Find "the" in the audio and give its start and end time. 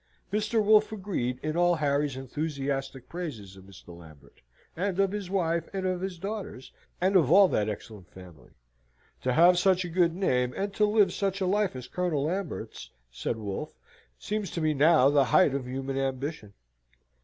15.11-15.25